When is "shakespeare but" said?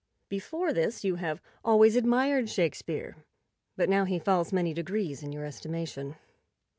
2.49-3.87